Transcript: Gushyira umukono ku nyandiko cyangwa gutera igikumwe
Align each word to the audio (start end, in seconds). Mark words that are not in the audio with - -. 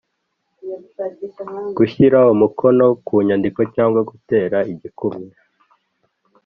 Gushyira 1.77 2.19
umukono 2.33 2.85
ku 3.05 3.13
nyandiko 3.27 3.61
cyangwa 3.75 3.99
gutera 4.09 4.57
igikumwe 4.73 5.29